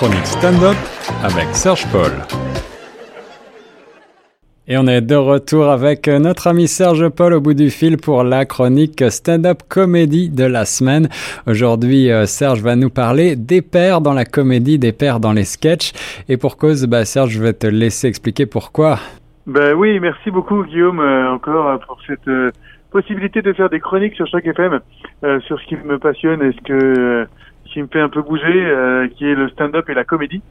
chronique 0.00 0.24
stand-up 0.24 0.76
avec 1.22 1.54
Serge 1.54 1.84
Paul. 1.92 2.10
Et 4.66 4.78
on 4.78 4.86
est 4.86 5.02
de 5.02 5.14
retour 5.14 5.68
avec 5.68 6.08
notre 6.08 6.46
ami 6.46 6.68
Serge 6.68 7.10
Paul 7.10 7.34
au 7.34 7.42
bout 7.42 7.52
du 7.52 7.68
fil 7.68 7.98
pour 7.98 8.24
la 8.24 8.46
chronique 8.46 9.04
stand-up 9.10 9.58
comédie 9.68 10.30
de 10.30 10.44
la 10.44 10.64
semaine. 10.64 11.10
Aujourd'hui, 11.46 12.10
euh, 12.10 12.24
Serge 12.24 12.62
va 12.62 12.76
nous 12.76 12.88
parler 12.88 13.36
des 13.36 13.60
pères 13.60 14.00
dans 14.00 14.14
la 14.14 14.24
comédie, 14.24 14.78
des 14.78 14.92
pères 14.92 15.20
dans 15.20 15.34
les 15.34 15.44
sketchs. 15.44 15.92
Et 16.30 16.38
pour 16.38 16.56
cause, 16.56 16.86
bah, 16.86 17.04
Serge, 17.04 17.32
je 17.32 17.42
vais 17.42 17.52
te 17.52 17.66
laisser 17.66 18.08
expliquer 18.08 18.46
pourquoi. 18.46 18.96
Ben 19.46 19.74
oui, 19.74 20.00
merci 20.00 20.30
beaucoup 20.30 20.64
Guillaume 20.64 21.00
euh, 21.00 21.30
encore 21.30 21.68
euh, 21.68 21.76
pour 21.86 21.98
cette 22.06 22.54
possibilité 22.90 23.42
de 23.42 23.52
faire 23.52 23.68
des 23.68 23.80
chroniques 23.80 24.14
sur 24.14 24.26
chaque 24.28 24.46
FM, 24.46 24.80
sur 25.46 25.60
ce 25.60 25.66
qui 25.66 25.76
me 25.76 25.98
passionne 25.98 26.42
et 26.42 26.52
ce 26.52 26.60
que 26.62 27.26
qui 27.72 27.80
me 27.82 27.88
fait 27.88 28.00
un 28.00 28.08
peu 28.08 28.22
bouger, 28.22 29.08
qui 29.16 29.24
est 29.24 29.34
le 29.34 29.48
stand-up 29.50 29.88
et 29.88 29.94
la 29.94 30.04
comédie, 30.04 30.42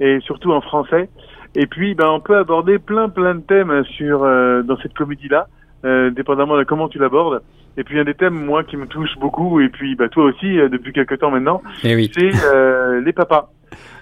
et 0.00 0.20
surtout 0.20 0.52
en 0.52 0.60
français. 0.60 1.08
Et 1.54 1.66
puis, 1.66 1.94
ben, 1.94 2.08
on 2.08 2.20
peut 2.20 2.36
aborder 2.36 2.78
plein, 2.78 3.08
plein 3.08 3.34
de 3.34 3.40
thèmes 3.40 3.82
sur 3.84 4.22
euh, 4.22 4.62
dans 4.62 4.76
cette 4.78 4.94
comédie-là, 4.94 5.48
euh, 5.84 6.10
dépendamment 6.10 6.56
de 6.58 6.64
comment 6.64 6.88
tu 6.88 6.98
l'abordes. 6.98 7.42
Et 7.76 7.84
puis, 7.84 7.98
un 7.98 8.04
des 8.04 8.14
thèmes, 8.14 8.34
moi, 8.34 8.64
qui 8.64 8.76
me 8.76 8.86
touche 8.86 9.16
beaucoup, 9.18 9.60
et 9.60 9.68
puis 9.68 9.94
bah, 9.94 10.08
toi 10.08 10.24
aussi, 10.24 10.58
euh, 10.58 10.68
depuis 10.68 10.92
quelques 10.92 11.18
temps 11.18 11.30
maintenant, 11.30 11.62
eh 11.84 11.94
oui. 11.94 12.10
c'est 12.14 12.30
euh, 12.52 13.00
les 13.00 13.12
papas. 13.12 13.50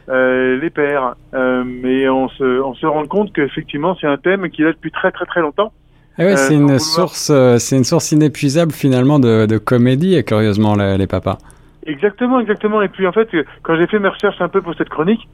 Euh, 0.08 0.60
les 0.60 0.70
pères, 0.70 1.16
mais 1.32 2.08
on 2.08 2.28
se, 2.28 2.60
on 2.62 2.74
se 2.74 2.86
rend 2.86 3.06
compte 3.06 3.32
qu'effectivement 3.32 3.96
c'est 4.00 4.06
un 4.06 4.16
thème 4.16 4.48
qui 4.50 4.62
est 4.62 4.66
là 4.66 4.72
depuis 4.72 4.92
très 4.92 5.10
très 5.10 5.24
très 5.26 5.40
longtemps. 5.40 5.72
Eh 6.16 6.24
ouais, 6.24 6.36
c'est 6.36 6.54
une 6.54 6.78
source, 6.78 7.32
c'est 7.58 7.76
une 7.76 7.82
source 7.82 8.12
inépuisable 8.12 8.70
finalement 8.70 9.18
de, 9.18 9.46
de 9.46 9.58
comédie, 9.58 10.22
curieusement 10.24 10.76
les, 10.76 10.96
les 10.96 11.08
papas. 11.08 11.38
Exactement, 11.86 12.40
exactement. 12.40 12.82
Et 12.82 12.88
puis 12.88 13.06
en 13.06 13.12
fait, 13.12 13.28
quand 13.62 13.76
j'ai 13.76 13.86
fait 13.86 13.98
mes 13.98 14.08
recherches 14.08 14.40
un 14.40 14.48
peu 14.48 14.60
pour 14.60 14.74
cette 14.74 14.88
chronique, 14.88 15.26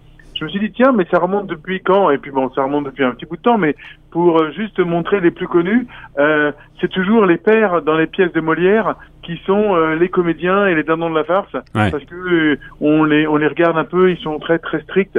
je 0.43 0.47
me 0.47 0.51
suis 0.51 0.61
dit 0.61 0.73
tiens 0.73 0.91
mais 0.93 1.07
ça 1.09 1.19
remonte 1.19 1.47
depuis 1.47 1.81
quand? 1.81 2.11
Et 2.11 2.19
puis 2.19 2.33
bon 2.33 2.51
ça 2.51 2.65
remonte 2.65 2.85
depuis 2.85 3.05
un 3.05 3.13
petit 3.13 3.27
bout 3.27 3.37
de 3.37 3.43
temps 3.43 3.59
mais 3.59 3.77
pour 4.11 4.41
euh, 4.41 4.51
juste 4.51 4.81
montrer 4.81 5.21
les 5.21 5.31
plus 5.31 5.47
connus 5.47 5.87
euh, 6.19 6.51
c'est 6.81 6.91
toujours 6.91 7.27
les 7.27 7.37
pères 7.37 7.81
dans 7.83 7.97
les 7.97 8.09
pièces 8.09 8.33
de 8.33 8.41
Molière 8.41 8.97
qui 9.23 9.41
sont 9.47 9.77
euh, 9.77 9.95
les 9.95 10.09
comédiens 10.09 10.67
et 10.67 10.75
les 10.75 10.83
dindons 10.83 11.11
de 11.11 11.15
la 11.15 11.23
farce 11.23 11.57
parce 11.73 12.05
que 12.05 12.59
on 12.81 13.05
les 13.05 13.27
on 13.29 13.37
les 13.37 13.47
regarde 13.47 13.79
un 13.79 13.85
peu 13.85 14.11
ils 14.11 14.19
sont 14.19 14.41
très 14.41 14.59
très 14.59 14.81
stricts 14.83 15.19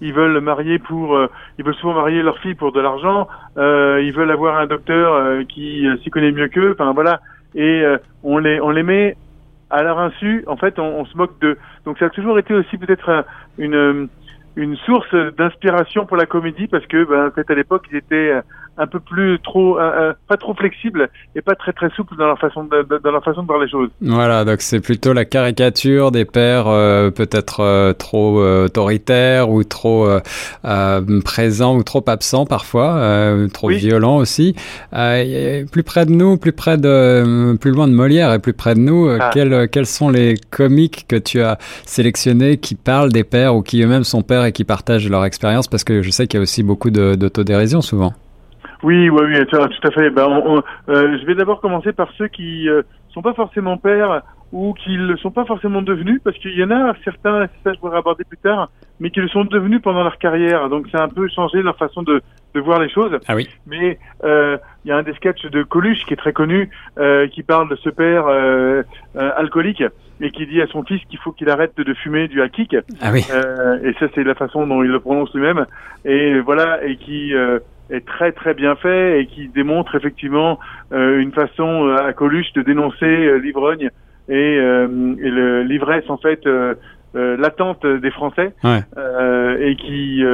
ils 0.00 0.12
veulent 0.12 0.38
marier 0.40 0.78
pour, 0.78 1.18
ils 1.58 1.64
veulent 1.64 1.74
souvent 1.74 1.94
marier 1.94 2.22
leur 2.22 2.38
fille 2.38 2.54
pour 2.54 2.70
de 2.70 2.80
l'argent. 2.80 3.26
ils 3.56 4.12
veulent 4.12 4.30
avoir 4.30 4.58
un 4.60 4.66
docteur 4.66 5.44
qui 5.48 5.88
s'y 6.04 6.10
connaît 6.10 6.30
mieux 6.30 6.46
qu'eux. 6.46 6.76
Enfin 6.78 6.92
voilà. 6.92 7.18
Et 7.56 7.84
on 8.22 8.38
les, 8.38 8.60
on 8.60 8.70
les 8.70 8.84
met 8.84 9.16
à 9.70 9.82
leur 9.82 9.98
insu, 9.98 10.44
en 10.46 10.56
fait, 10.56 10.78
on, 10.78 11.04
se 11.04 11.16
moque 11.16 11.38
d'eux. 11.40 11.58
Donc 11.84 11.98
ça 11.98 12.06
a 12.06 12.10
toujours 12.10 12.38
été 12.38 12.54
aussi 12.54 12.78
peut-être 12.78 13.24
une, 13.58 14.08
une 14.56 14.76
source 14.76 15.14
d'inspiration 15.36 16.06
pour 16.06 16.16
la 16.16 16.26
comédie 16.26 16.66
parce 16.68 16.86
que 16.86 17.04
ben, 17.04 17.32
à 17.48 17.54
l'époque 17.54 17.86
ils 17.90 17.96
étaient 17.96 18.30
euh, 18.30 18.42
un 18.76 18.86
peu 18.86 19.00
plus 19.00 19.38
trop 19.40 19.78
pas 20.28 20.36
trop 20.36 20.54
flexibles 20.54 21.08
et 21.34 21.42
pas 21.42 21.54
très 21.54 21.72
très 21.72 21.90
souples 21.90 22.16
dans 22.16 22.26
leur 22.26 22.38
façon 22.38 22.64
de, 22.64 22.86
dans 23.02 23.10
leur 23.10 23.24
façon 23.24 23.42
de 23.42 23.46
voir 23.46 23.58
les 23.58 23.68
choses. 23.68 23.90
Voilà, 24.00 24.44
donc 24.44 24.60
c'est 24.60 24.80
plutôt 24.80 25.12
la 25.12 25.24
caricature 25.24 26.10
des 26.10 26.24
pères 26.24 26.66
euh, 26.66 27.10
peut-être 27.10 27.60
euh, 27.60 27.92
trop 27.92 28.42
autoritaires 28.42 29.50
ou 29.50 29.64
trop 29.64 30.08
présents 31.24 31.76
ou 31.76 31.82
trop 31.82 32.04
absents 32.06 32.46
parfois, 32.46 33.00
trop 33.52 33.68
violents 33.68 34.16
aussi. 34.16 34.54
plus 34.90 35.82
près 35.82 36.06
de 36.06 36.12
nous, 36.12 36.36
plus 36.36 36.52
près 36.52 36.76
de 36.76 37.56
plus 37.60 37.70
loin 37.70 37.88
de 37.88 37.92
Molière 37.92 38.32
et 38.32 38.38
plus 38.38 38.52
près 38.52 38.74
de 38.74 38.80
nous, 38.80 39.08
ah. 39.08 39.30
quels 39.32 39.68
quels 39.68 39.86
sont 39.86 40.08
les 40.08 40.36
comiques 40.50 41.06
que 41.08 41.16
tu 41.16 41.40
as 41.40 41.58
sélectionnés 41.84 42.56
qui 42.58 42.74
parlent 42.74 43.12
des 43.12 43.24
pères 43.24 43.54
ou 43.54 43.62
qui 43.62 43.82
eux-mêmes 43.82 44.04
sont 44.04 44.22
pères 44.22 44.44
et 44.44 44.52
qui 44.52 44.64
partagent 44.64 45.08
leur 45.08 45.24
expérience? 45.24 45.68
Parce 45.68 45.84
que 45.84 46.02
je 46.02 46.10
sais 46.10 46.26
qu'il 46.26 46.38
y 46.38 46.40
a 46.40 46.42
aussi 46.42 46.62
beaucoup 46.62 46.90
d'autodérision 46.90 47.80
souvent. 47.80 48.12
Oui, 48.82 49.08
oui, 49.08 49.22
oui, 49.26 49.46
tout 49.46 49.56
à 49.56 49.90
fait. 49.90 50.10
Ben, 50.10 50.62
euh, 50.88 51.18
je 51.18 51.26
vais 51.26 51.34
d'abord 51.34 51.60
commencer 51.60 51.92
par 51.92 52.10
ceux 52.18 52.28
qui 52.28 52.68
euh, 52.68 52.82
sont 53.12 53.22
pas 53.22 53.34
forcément 53.34 53.76
pères 53.76 54.22
ou 54.54 54.72
qui 54.72 54.96
ne 54.96 55.06
le 55.06 55.16
sont 55.16 55.32
pas 55.32 55.44
forcément 55.44 55.82
devenus, 55.82 56.20
parce 56.22 56.38
qu'il 56.38 56.56
y 56.56 56.62
en 56.62 56.70
a 56.70 56.94
certains, 57.02 57.48
ça 57.64 57.72
je 57.72 57.78
pourrais 57.80 57.98
aborder 57.98 58.22
plus 58.22 58.38
tard, 58.38 58.70
mais 59.00 59.10
qui 59.10 59.18
le 59.18 59.26
sont 59.28 59.44
devenus 59.44 59.82
pendant 59.82 60.04
leur 60.04 60.16
carrière. 60.18 60.68
Donc 60.68 60.86
ça 60.92 60.98
a 60.98 61.04
un 61.04 61.08
peu 61.08 61.28
changé 61.28 61.60
leur 61.60 61.76
façon 61.76 62.04
de, 62.04 62.22
de 62.54 62.60
voir 62.60 62.78
les 62.78 62.88
choses. 62.88 63.18
Ah 63.26 63.34
oui. 63.34 63.48
Mais 63.66 63.98
euh, 64.22 64.56
il 64.84 64.90
y 64.90 64.92
a 64.92 64.96
un 64.96 65.02
des 65.02 65.12
sketchs 65.14 65.44
de 65.46 65.64
Coluche 65.64 66.04
qui 66.06 66.14
est 66.14 66.16
très 66.16 66.32
connu, 66.32 66.70
euh, 66.98 67.26
qui 67.26 67.42
parle 67.42 67.68
de 67.68 67.74
ce 67.76 67.90
père 67.90 68.28
euh, 68.28 68.84
euh 69.16 69.30
alcoolique 69.36 69.82
et 70.20 70.30
qui 70.30 70.46
dit 70.46 70.62
à 70.62 70.68
son 70.68 70.84
fils 70.84 71.02
qu'il 71.10 71.18
faut 71.18 71.32
qu'il 71.32 71.50
arrête 71.50 71.76
de 71.76 71.94
fumer 71.94 72.28
du 72.28 72.40
hakik. 72.40 72.76
Ah 73.00 73.10
oui. 73.12 73.24
Euh, 73.32 73.82
et 73.82 73.92
ça 73.94 74.06
c'est 74.14 74.22
la 74.22 74.36
façon 74.36 74.68
dont 74.68 74.84
il 74.84 74.90
le 74.90 75.00
prononce 75.00 75.34
lui-même. 75.34 75.66
Et 76.04 76.38
voilà, 76.38 76.84
et 76.84 76.96
qui 76.96 77.32
est 77.90 78.06
très 78.06 78.32
très 78.32 78.54
bien 78.54 78.76
fait 78.76 79.20
et 79.20 79.26
qui 79.26 79.48
démontre 79.48 79.94
effectivement 79.94 80.58
euh, 80.92 81.18
une 81.18 81.32
façon 81.32 81.86
euh, 81.86 82.06
à 82.06 82.12
Coluche 82.12 82.52
de 82.54 82.62
dénoncer 82.62 83.04
euh, 83.04 83.36
l'ivrogne 83.38 83.90
et, 84.28 84.56
et 84.56 85.30
l'ivresse 85.64 86.08
en 86.08 86.16
fait 86.16 86.48
l'attente 87.12 87.84
des 87.84 88.10
Français 88.10 88.54
et 88.64 89.76
qui 89.76 90.24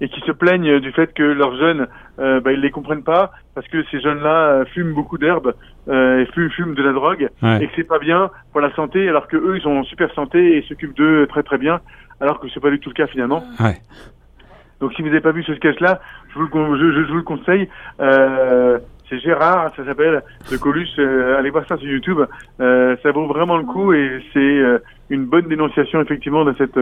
et 0.00 0.08
qui 0.08 0.20
se 0.22 0.32
plaignent 0.32 0.80
du 0.80 0.90
fait 0.90 1.14
que 1.14 1.22
leurs 1.22 1.56
jeunes 1.56 1.86
bah, 2.18 2.50
ils 2.50 2.60
les 2.60 2.72
comprennent 2.72 3.04
pas 3.04 3.30
parce 3.54 3.68
que 3.68 3.84
ces 3.92 4.00
jeunes-là 4.00 4.64
fument 4.74 4.92
beaucoup 4.92 5.18
d'herbes 5.18 5.54
et 5.86 6.26
fument, 6.34 6.50
fument, 6.50 6.74
de 6.74 6.82
la 6.82 6.92
drogue 6.92 7.28
et 7.60 7.66
que 7.68 7.72
c'est 7.76 7.86
pas 7.86 8.00
bien 8.00 8.28
pour 8.50 8.60
la 8.60 8.74
santé 8.74 9.08
alors 9.08 9.28
que 9.28 9.36
eux 9.36 9.58
ils 9.58 9.62
sont 9.62 9.76
en 9.76 9.84
super 9.84 10.12
santé 10.14 10.56
et 10.56 10.62
s'occupent 10.62 10.96
d'eux 10.96 11.28
très 11.28 11.44
très 11.44 11.58
bien 11.58 11.80
alors 12.20 12.40
que 12.40 12.48
c'est 12.52 12.58
pas 12.58 12.70
du 12.70 12.80
tout 12.80 12.88
le 12.90 12.94
cas 12.94 13.06
finalement. 13.06 13.44
Ouais. 13.60 13.76
Donc 14.80 14.92
si 14.94 15.02
vous 15.02 15.08
n'avez 15.08 15.20
pas 15.20 15.32
vu 15.32 15.42
ce 15.42 15.54
sketch-là, 15.54 16.00
je 16.32 16.38
vous, 16.38 16.76
je, 16.76 16.92
je, 16.92 17.10
vous 17.10 17.16
le 17.16 17.22
conseille. 17.22 17.68
Euh, 18.00 18.78
c'est 19.08 19.18
Gérard, 19.20 19.72
ça 19.76 19.84
s'appelle, 19.84 20.22
de 20.50 20.56
Colus. 20.56 20.88
Euh, 20.98 21.38
allez 21.38 21.50
voir 21.50 21.64
ça 21.66 21.76
sur 21.76 21.88
YouTube. 21.88 22.18
Euh, 22.60 22.96
ça 23.02 23.10
vaut 23.10 23.26
vraiment 23.26 23.56
le 23.56 23.64
coup 23.64 23.92
et 23.92 24.22
c'est 24.32 24.38
euh, 24.38 24.78
une 25.08 25.24
bonne 25.24 25.48
dénonciation 25.48 26.00
effectivement 26.02 26.44
de 26.44 26.54
cette 26.58 26.78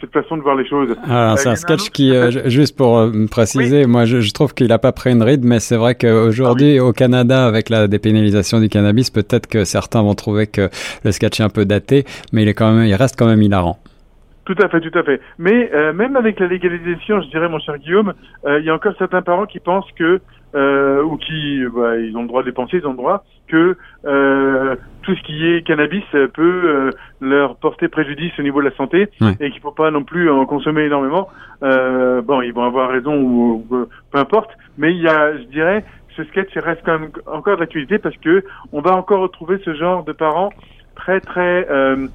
cette 0.00 0.12
façon 0.14 0.38
de 0.38 0.42
voir 0.42 0.56
les 0.56 0.66
choses. 0.66 0.96
Alors, 1.04 1.38
c'est 1.38 1.50
un 1.50 1.56
sketch 1.56 1.90
qui, 1.90 2.14
juste 2.46 2.74
pour 2.74 3.06
préciser, 3.30 3.84
moi 3.84 4.06
je, 4.06 4.22
je, 4.22 4.32
trouve 4.32 4.54
qu'il 4.54 4.68
n'a 4.68 4.78
pas 4.78 4.92
pris 4.92 5.12
une 5.12 5.22
ride, 5.22 5.44
mais 5.44 5.60
c'est 5.60 5.76
vrai 5.76 5.94
qu'aujourd'hui 5.94 6.78
ah 6.78 6.86
au 6.86 6.94
Canada, 6.94 7.44
avec 7.44 7.68
la 7.68 7.86
dépénalisation 7.86 8.60
du 8.60 8.70
cannabis, 8.70 9.10
peut-être 9.10 9.46
que 9.46 9.64
certains 9.64 10.00
vont 10.00 10.14
trouver 10.14 10.46
que 10.46 10.70
le 11.04 11.12
sketch 11.12 11.40
est 11.40 11.42
un 11.42 11.50
peu 11.50 11.66
daté, 11.66 12.06
mais 12.32 12.44
il 12.44 12.48
est 12.48 12.54
quand 12.54 12.72
même, 12.72 12.86
il 12.86 12.94
reste 12.94 13.18
quand 13.18 13.26
même 13.26 13.42
hilarant. 13.42 13.78
Tout 14.50 14.64
à 14.64 14.68
fait, 14.68 14.80
tout 14.80 14.98
à 14.98 15.04
fait. 15.04 15.20
Mais 15.38 15.70
euh, 15.72 15.92
même 15.92 16.16
avec 16.16 16.40
la 16.40 16.48
légalisation, 16.48 17.22
je 17.22 17.28
dirais, 17.28 17.48
mon 17.48 17.60
cher 17.60 17.78
Guillaume, 17.78 18.14
euh, 18.44 18.58
il 18.58 18.64
y 18.64 18.70
a 18.70 18.74
encore 18.74 18.94
certains 18.98 19.22
parents 19.22 19.46
qui 19.46 19.60
pensent 19.60 19.88
que, 19.96 20.20
euh, 20.56 21.04
ou 21.04 21.18
qui, 21.18 21.62
bah, 21.72 21.96
ils 21.98 22.16
ont 22.16 22.22
le 22.22 22.26
droit 22.26 22.42
de 22.42 22.48
les 22.48 22.52
penser, 22.52 22.78
ils 22.78 22.86
ont 22.86 22.90
le 22.90 22.96
droit, 22.96 23.22
que 23.46 23.76
tout 25.02 25.14
ce 25.14 25.22
qui 25.22 25.46
est 25.46 25.64
cannabis 25.64 26.02
peut 26.34 26.90
leur 27.20 27.56
porter 27.56 27.86
préjudice 27.86 28.32
au 28.40 28.42
niveau 28.42 28.60
de 28.60 28.68
la 28.68 28.74
santé 28.74 29.08
et 29.38 29.50
qu'il 29.52 29.60
faut 29.60 29.70
pas 29.70 29.92
non 29.92 30.02
plus 30.02 30.28
en 30.28 30.44
consommer 30.46 30.82
énormément. 30.82 31.28
bon, 31.62 32.42
ils 32.42 32.52
vont 32.52 32.64
avoir 32.64 32.90
raison 32.90 33.20
ou, 33.20 33.64
peu 33.68 34.18
importe. 34.18 34.50
Mais 34.78 34.92
il 34.92 35.00
y 35.00 35.08
a, 35.08 35.36
je 35.36 35.44
dirais, 35.44 35.84
ce 36.16 36.24
sketch 36.24 36.56
reste 36.56 36.82
quand 36.84 36.98
même 36.98 37.10
encore 37.26 37.56
d'actualité 37.56 37.98
parce 37.98 38.16
que 38.16 38.44
on 38.72 38.80
va 38.80 38.96
encore 38.96 39.20
retrouver 39.20 39.60
ce 39.64 39.74
genre 39.74 40.02
de 40.02 40.12
parents 40.12 40.50
très 40.96 41.20
très 41.20 41.66
euh, 41.70 42.08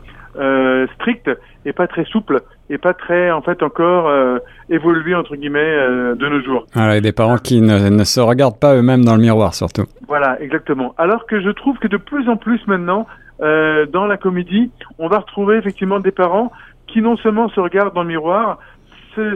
strict 0.95 1.29
et 1.65 1.73
pas 1.73 1.87
très 1.87 2.05
souple 2.05 2.41
et 2.69 2.77
pas 2.77 2.93
très 2.93 3.31
en 3.31 3.41
fait 3.41 3.61
encore 3.63 4.07
euh, 4.07 4.37
évolué 4.69 5.13
entre 5.15 5.35
guillemets 5.35 5.59
euh, 5.59 6.15
de 6.15 6.27
nos 6.27 6.41
jours. 6.41 6.65
Voilà, 6.73 6.97
et 6.97 7.01
des 7.01 7.11
parents 7.11 7.37
qui 7.37 7.61
ne, 7.61 7.89
ne 7.89 8.03
se 8.03 8.19
regardent 8.19 8.59
pas 8.59 8.75
eux-mêmes 8.75 9.05
dans 9.05 9.15
le 9.15 9.21
miroir 9.21 9.53
surtout. 9.53 9.85
Voilà, 10.07 10.41
exactement. 10.41 10.93
Alors 10.97 11.25
que 11.25 11.41
je 11.41 11.49
trouve 11.49 11.77
que 11.77 11.87
de 11.87 11.97
plus 11.97 12.27
en 12.29 12.37
plus 12.37 12.65
maintenant 12.67 13.07
euh, 13.41 13.85
dans 13.85 14.05
la 14.05 14.17
comédie, 14.17 14.71
on 14.97 15.07
va 15.07 15.19
retrouver 15.19 15.57
effectivement 15.57 15.99
des 15.99 16.11
parents 16.11 16.51
qui 16.87 17.01
non 17.01 17.17
seulement 17.17 17.49
se 17.49 17.59
regardent 17.59 17.93
dans 17.93 18.03
le 18.03 18.09
miroir, 18.09 18.59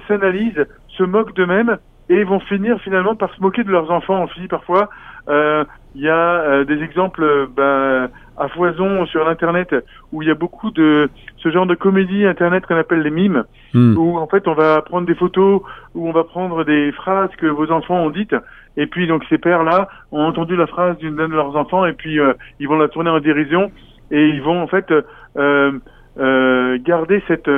s'analysent, 0.07 0.65
se 0.97 1.03
moquent 1.03 1.35
d'eux-mêmes 1.35 1.77
et 2.09 2.23
vont 2.23 2.39
finir 2.39 2.79
finalement 2.81 3.15
par 3.15 3.33
se 3.33 3.41
moquer 3.41 3.63
de 3.63 3.71
leurs 3.71 3.91
enfants 3.91 4.23
aussi 4.23 4.47
parfois. 4.47 4.89
Euh, 5.29 5.63
il 5.95 6.01
y 6.01 6.09
a 6.09 6.13
euh, 6.15 6.65
des 6.65 6.81
exemples 6.81 7.47
ben, 7.55 8.09
à 8.39 8.47
foison 8.47 9.05
sur 9.05 9.25
l'internet 9.25 9.75
où 10.11 10.21
il 10.21 10.29
y 10.29 10.31
a 10.31 10.35
beaucoup 10.35 10.71
de 10.71 11.09
ce 11.37 11.51
genre 11.51 11.65
de 11.65 11.75
comédie 11.75 12.25
internet 12.25 12.65
qu'on 12.65 12.77
appelle 12.77 13.01
les 13.01 13.11
mimes, 13.11 13.43
hmm. 13.73 13.97
où 13.97 14.17
en 14.17 14.27
fait 14.27 14.47
on 14.47 14.53
va 14.53 14.81
prendre 14.81 15.05
des 15.05 15.15
photos, 15.15 15.61
où 15.93 16.07
on 16.07 16.11
va 16.13 16.23
prendre 16.23 16.63
des 16.63 16.91
phrases 16.93 17.29
que 17.37 17.47
vos 17.47 17.69
enfants 17.71 17.99
ont 17.99 18.09
dites, 18.09 18.35
et 18.77 18.87
puis 18.87 19.07
donc 19.07 19.23
ces 19.29 19.37
pères-là 19.37 19.89
ont 20.11 20.23
entendu 20.23 20.55
la 20.55 20.67
phrase 20.67 20.97
d'une 20.97 21.15
de 21.15 21.25
leurs 21.25 21.55
enfants, 21.57 21.85
et 21.85 21.93
puis 21.93 22.19
euh, 22.19 22.33
ils 22.59 22.67
vont 22.67 22.77
la 22.77 22.87
tourner 22.87 23.09
en 23.09 23.19
dérision, 23.19 23.71
et 24.09 24.29
ils 24.29 24.41
vont 24.41 24.61
en 24.61 24.67
fait 24.67 24.89
euh, 25.37 25.71
euh, 26.17 26.77
garder 26.83 27.21
cette 27.27 27.49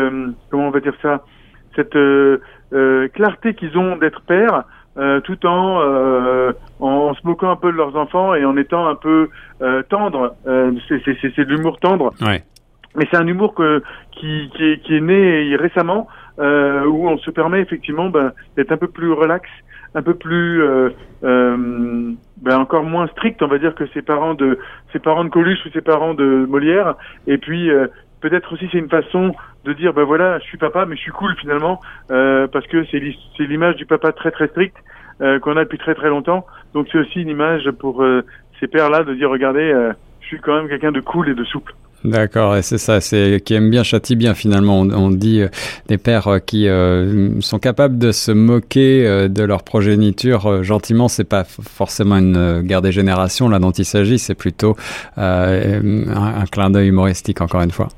comment 0.49 0.67
on 0.67 0.71
va 0.71 0.79
dire 0.79 0.95
ça, 1.01 1.23
cette 1.75 1.97
clarté 3.13 3.53
qu'ils 3.53 3.77
ont 3.77 3.97
d'être 3.97 4.21
pères 4.21 4.63
euh, 4.97 5.21
tout 5.21 5.45
en, 5.45 5.79
euh, 5.81 6.51
en, 6.79 7.13
se 7.13 7.25
moquant 7.25 7.51
un 7.51 7.55
peu 7.55 7.71
de 7.71 7.77
leurs 7.77 7.95
enfants 7.95 8.35
et 8.35 8.45
en 8.45 8.57
étant 8.57 8.87
un 8.87 8.95
peu 8.95 9.29
euh, 9.61 9.83
tendre. 9.83 10.35
c'est 10.45 11.45
de 11.45 11.53
l'humour 11.53 11.79
tendre. 11.79 12.13
Ouais. 12.21 12.43
mais 12.95 13.07
c'est 13.09 13.17
un 13.17 13.27
humour 13.27 13.53
que, 13.53 13.83
qui, 14.11 14.49
qui, 14.55 14.63
est, 14.63 14.83
qui 14.83 14.95
est 14.95 15.01
né 15.01 15.55
récemment, 15.55 16.07
euh, 16.39 16.85
où 16.85 17.07
on 17.07 17.17
se 17.17 17.31
permet 17.31 17.61
effectivement 17.61 18.09
ben, 18.09 18.31
d'être 18.55 18.71
un 18.71 18.77
peu 18.77 18.87
plus 18.87 19.11
relax, 19.11 19.47
un 19.93 20.01
peu 20.01 20.13
plus 20.13 20.63
euh, 20.63 20.89
euh, 21.23 22.13
ben, 22.41 22.57
encore 22.57 22.83
moins 22.83 23.07
strict, 23.07 23.41
on 23.43 23.47
va 23.47 23.57
dire 23.57 23.75
que 23.75 23.85
ses 23.93 24.01
parents 24.01 24.33
de 24.33 24.57
ses 24.93 24.99
parents 24.99 25.23
de 25.23 25.29
Coluche 25.29 25.59
ou 25.65 25.69
ses 25.69 25.81
parents 25.81 26.13
de 26.13 26.45
Molière. 26.47 26.95
Et 27.27 27.37
puis 27.37 27.69
euh, 27.69 27.87
peut-être 28.21 28.53
aussi 28.53 28.67
c'est 28.71 28.77
une 28.77 28.89
façon 28.89 29.33
de 29.65 29.73
dire 29.73 29.93
ben 29.93 30.03
voilà, 30.03 30.39
je 30.39 30.45
suis 30.45 30.57
papa, 30.57 30.85
mais 30.85 30.95
je 30.95 31.01
suis 31.01 31.11
cool 31.11 31.35
finalement 31.39 31.81
euh, 32.11 32.47
parce 32.47 32.67
que 32.67 32.85
c'est 32.91 33.43
l'image 33.43 33.75
du 33.75 33.85
papa 33.85 34.11
très 34.11 34.31
très 34.31 34.47
strict 34.47 34.75
euh, 35.21 35.39
qu'on 35.39 35.57
a 35.57 35.63
depuis 35.63 35.77
très 35.77 35.95
très 35.95 36.09
longtemps. 36.09 36.45
Donc 36.73 36.87
c'est 36.91 36.99
aussi 36.99 37.21
une 37.21 37.29
image 37.29 37.69
pour 37.71 38.03
ces 38.59 38.67
pères 38.67 38.89
là 38.89 39.03
de 39.03 39.13
dire 39.13 39.29
regardez, 39.29 39.73
je 40.21 40.25
suis 40.27 40.39
quand 40.39 40.55
même 40.55 40.69
quelqu'un 40.69 40.91
de 40.91 41.01
cool 41.01 41.29
et 41.29 41.35
de 41.35 41.43
souple. 41.43 41.73
D'accord, 42.03 42.55
et 42.55 42.63
c'est 42.63 42.79
ça, 42.79 42.99
c'est 42.99 43.41
qui 43.45 43.53
aime 43.53 43.69
bien 43.69 43.83
châtie 43.83 44.15
bien 44.15 44.33
finalement. 44.33 44.79
On, 44.79 45.11
dit 45.11 45.41
euh, 45.41 45.49
des 45.87 45.99
pères 45.99 46.27
euh, 46.27 46.39
qui 46.39 46.67
euh, 46.67 47.39
sont 47.41 47.59
capables 47.59 47.99
de 47.99 48.11
se 48.11 48.31
moquer 48.31 49.29
de 49.29 49.43
leur 49.43 49.63
progéniture 49.63 50.63
gentiment. 50.63 51.07
C'est 51.07 51.25
pas 51.25 51.43
forcément 51.43 52.15
une 52.15 52.61
guerre 52.61 52.81
des 52.81 52.91
générations 52.91 53.49
là 53.49 53.59
dont 53.59 53.71
il 53.71 53.85
s'agit, 53.85 54.17
c'est 54.17 54.35
plutôt 54.35 54.75
un, 55.17 56.09
un, 56.09 56.45
clin 56.51 56.71
d'œil 56.71 56.87
humoristique 56.87 57.41
encore 57.41 57.61
une 57.61 57.71
fois. 57.71 57.89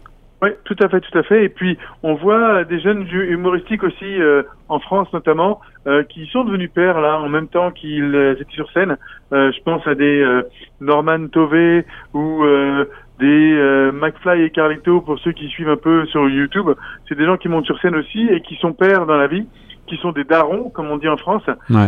Oui, 0.44 0.50
tout 0.66 0.76
à 0.84 0.90
fait, 0.90 1.00
tout 1.00 1.18
à 1.18 1.24
fait. 1.24 1.46
Et 1.46 1.50
puis 1.50 1.78
on 2.04 2.14
voit 2.14 2.66
des 2.66 2.80
jeunes 2.80 3.08
humoristiques 3.10 3.84
aussi 3.84 4.18
en 4.68 4.80
France 4.80 5.08
notamment 5.14 5.62
qui 6.10 6.28
sont 6.28 6.44
devenus 6.44 6.70
pères 6.70 7.00
là 7.00 7.18
en 7.20 7.30
même 7.30 7.48
temps 7.48 7.72
qu'ils 7.72 8.14
étaient 8.40 8.54
sur 8.54 8.70
scène. 8.72 8.98
je 9.32 9.64
pense 9.64 9.88
à 9.88 9.96
des 9.96 10.42
Norman 10.82 11.28
Tové 11.28 11.86
ou 12.14 12.44
des 13.20 13.54
euh, 13.54 13.92
McFly 13.92 14.44
et 14.44 14.50
Carlito 14.50 15.02
pour 15.02 15.20
ceux 15.20 15.32
qui 15.32 15.48
suivent 15.48 15.70
un 15.70 15.78
peu 15.78 16.06
sur 16.08 16.28
YouTube. 16.28 16.70
C'est 17.08 17.16
des 17.16 17.26
gens 17.26 17.38
qui 17.38 17.48
montent 17.48 17.66
sur 17.66 17.80
scène 17.80 17.96
aussi 17.96 18.28
et 18.30 18.42
qui 18.42 18.56
sont 18.56 18.74
pères 18.74 19.06
dans 19.06 19.18
la 19.18 19.28
vie, 19.28 19.48
qui 19.88 19.98
sont 19.98 20.12
des 20.12 20.24
darons 20.24 20.70
comme 20.70 20.90
on 20.90 20.98
dit 20.98 21.08
en 21.08 21.18
France, 21.18 21.44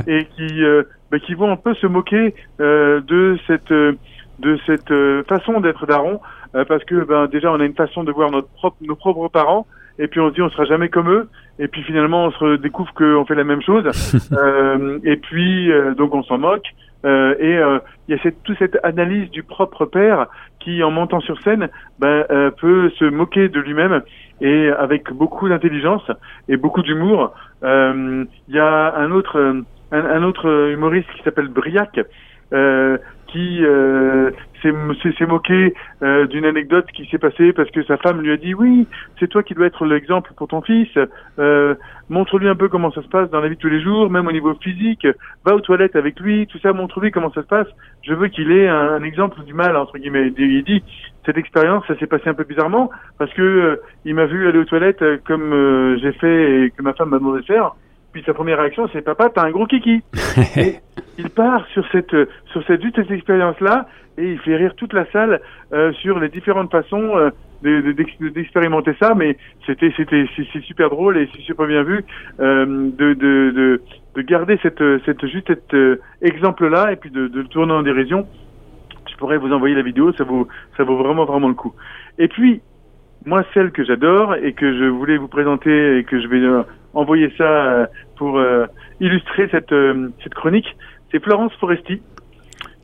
et 0.07 0.25
qui 0.35 0.63
euh, 0.63 0.83
bah, 1.11 1.19
qui 1.19 1.33
vont 1.33 1.51
un 1.51 1.57
peu 1.57 1.73
se 1.75 1.87
moquer 1.87 2.35
euh, 2.59 3.01
de 3.01 3.37
cette 3.47 3.71
de 3.71 4.59
cette 4.65 4.93
façon 5.27 5.61
d'être 5.61 5.85
daron 5.85 6.19
parce 6.67 6.83
que 6.85 7.03
ben 7.03 7.27
déjà 7.27 7.51
on 7.51 7.59
a 7.59 7.65
une 7.65 7.75
façon 7.75 8.03
de 8.03 8.11
voir 8.11 8.31
notre 8.31 8.47
propre 8.49 8.77
nos 8.81 8.95
propres 8.95 9.27
parents 9.27 9.67
et 9.99 10.07
puis 10.07 10.19
on 10.19 10.29
se 10.29 10.35
dit 10.35 10.41
on 10.41 10.49
sera 10.49 10.65
jamais 10.65 10.89
comme 10.89 11.09
eux 11.09 11.27
et 11.59 11.67
puis 11.67 11.83
finalement 11.83 12.25
on 12.25 12.31
se 12.31 12.55
découvre 12.57 12.93
qu'on 12.93 13.25
fait 13.25 13.35
la 13.35 13.43
même 13.43 13.61
chose 13.61 13.83
et 15.03 15.17
puis 15.17 15.69
donc 15.97 16.15
on 16.15 16.23
s'en 16.23 16.37
moque 16.37 16.67
euh, 17.05 17.35
et 17.39 17.57
euh, 17.57 17.79
il 18.07 18.15
y 18.15 18.19
a 18.19 18.23
cette, 18.23 18.41
toute 18.43 18.57
cette 18.57 18.79
analyse 18.83 19.29
du 19.29 19.43
propre 19.43 19.85
père 19.85 20.27
qui, 20.59 20.83
en 20.83 20.89
montant 20.89 21.19
sur 21.19 21.39
scène, 21.41 21.69
ben, 21.99 22.25
euh, 22.31 22.49
peut 22.49 22.89
se 22.97 23.05
moquer 23.05 23.47
de 23.47 23.59
lui-même 23.59 24.01
et 24.41 24.69
avec 24.69 25.11
beaucoup 25.11 25.47
d'intelligence 25.47 26.09
et 26.49 26.57
beaucoup 26.57 26.81
d'humour. 26.81 27.33
Il 27.63 28.27
y 28.49 28.59
a 28.59 28.95
un 28.95 29.11
autre, 29.11 29.63
un, 29.91 30.23
autre 30.23 30.71
humoriste 30.71 31.09
qui 31.15 31.23
s'appelle 31.23 31.47
Briac. 31.47 31.99
Qui 32.51 33.63
s'est 35.17 35.25
moqué 35.25 35.73
euh, 36.01 36.27
d'une 36.27 36.45
anecdote 36.45 36.85
qui 36.93 37.05
s'est 37.07 37.17
passée 37.17 37.53
parce 37.53 37.69
que 37.71 37.83
sa 37.83 37.97
femme 37.97 38.21
lui 38.21 38.31
a 38.31 38.37
dit 38.37 38.53
oui, 38.53 38.87
c'est 39.19 39.27
toi 39.27 39.43
qui 39.43 39.53
dois 39.53 39.67
être 39.67 39.85
l'exemple 39.85 40.31
pour 40.35 40.47
ton 40.47 40.61
fils. 40.61 40.89
Euh, 41.39 41.75
montre-lui 42.09 42.47
un 42.47 42.55
peu 42.55 42.69
comment 42.69 42.91
ça 42.91 43.01
se 43.01 43.07
passe 43.07 43.29
dans 43.29 43.41
la 43.41 43.49
vie 43.49 43.55
de 43.55 43.61
tous 43.61 43.69
les 43.69 43.81
jours, 43.81 44.09
même 44.09 44.27
au 44.27 44.31
niveau 44.31 44.53
physique. 44.55 45.07
Va 45.45 45.55
aux 45.55 45.61
toilettes 45.61 45.95
avec 45.95 46.19
lui, 46.19 46.47
tout 46.47 46.59
ça. 46.59 46.73
Montre-lui 46.73 47.11
comment 47.11 47.31
ça 47.31 47.41
se 47.41 47.47
passe. 47.47 47.67
Je 48.03 48.13
veux 48.13 48.27
qu'il 48.27 48.51
ait 48.51 48.67
un, 48.67 49.03
exemple 49.03 49.43
du 49.43 49.53
mal 49.53 49.75
entre 49.77 49.97
guillemets. 49.97 50.31
Il 50.37 50.63
dit 50.63 50.83
cette 51.25 51.37
expérience, 51.37 51.83
ça 51.87 51.97
s'est 51.97 52.07
passé 52.07 52.29
un 52.29 52.33
peu 52.33 52.43
bizarrement 52.43 52.89
parce 53.17 53.33
que 53.33 53.41
euh, 53.41 53.75
il 54.05 54.15
m'a 54.15 54.25
vu 54.25 54.47
aller 54.47 54.59
aux 54.59 54.65
toilettes 54.65 55.03
comme 55.25 55.97
j'ai 56.01 56.11
fait 56.13 56.65
et 56.65 56.71
que 56.71 56.81
ma 56.81 56.93
femme 56.93 57.09
m'a 57.09 57.19
demandé 57.19 57.41
de 57.41 57.45
faire. 57.45 57.75
Puis 58.15 58.23
sa 58.25 58.33
première 58.33 58.59
réaction, 58.59 58.87
c'est 58.93 59.01
papa, 59.01 59.27
t'as 59.27 59.43
un 59.45 59.51
gros 59.51 59.65
kiki. 59.65 60.01
et 60.55 60.75
il 61.17 61.29
part 61.29 61.67
sur 61.73 61.85
cette 61.91 62.15
sur 62.45 62.65
cette 62.65 62.81
juste 62.81 62.95
cette 62.95 63.11
expérience 63.11 63.59
là 63.59 63.89
et 64.17 64.31
il 64.31 64.39
fait 64.39 64.55
rire 64.55 64.73
toute 64.77 64.93
la 64.93 65.05
salle 65.11 65.41
euh, 65.73 65.91
sur 65.91 66.17
les 66.17 66.29
différentes 66.29 66.71
façons 66.71 67.17
euh, 67.17 67.31
d'expérimenter 67.61 68.93
de, 68.93 68.97
ça. 69.01 69.15
Mais 69.15 69.35
c'était 69.65 69.91
c'était 69.97 70.29
c'est 70.37 70.61
super 70.61 70.89
drôle 70.89 71.17
et 71.17 71.27
c'est 71.35 71.41
super 71.41 71.67
bien 71.67 71.83
vu 71.83 72.05
euh, 72.39 72.89
de, 72.97 73.15
de, 73.15 73.81
de 74.15 74.21
garder 74.21 74.57
cette 74.63 74.81
cette 75.03 75.27
juste 75.27 75.47
cet 75.47 75.73
euh, 75.73 75.99
exemple 76.21 76.69
là 76.69 76.93
et 76.93 76.95
puis 76.95 77.11
de, 77.11 77.27
de 77.27 77.41
le 77.41 77.47
tourner 77.47 77.73
en 77.73 77.83
dérision. 77.83 78.25
Je 79.11 79.17
pourrais 79.17 79.39
vous 79.39 79.51
envoyer 79.51 79.75
la 79.75 79.81
vidéo, 79.81 80.13
ça 80.13 80.23
vaut 80.23 80.47
ça 80.77 80.85
vaut 80.85 80.95
vraiment 80.95 81.25
vraiment 81.25 81.49
le 81.49 81.53
coup. 81.53 81.73
Et 82.17 82.29
puis 82.29 82.61
moi, 83.25 83.43
celle 83.53 83.71
que 83.71 83.83
j'adore 83.83 84.35
et 84.35 84.53
que 84.53 84.71
je 84.77 84.85
voulais 84.85 85.17
vous 85.17 85.27
présenter 85.27 85.97
et 85.97 86.03
que 86.03 86.21
je 86.21 86.27
vais 86.27 86.39
euh, 86.95 86.99
envoyer 86.99 87.31
ça 87.37 87.43
euh, 87.43 87.85
pour 88.17 88.37
euh, 88.37 88.65
illustrer 88.99 89.47
cette, 89.51 89.73
cette 90.23 90.33
chronique, 90.33 90.75
c'est 91.11 91.21
Florence 91.23 91.53
Foresti. 91.59 92.01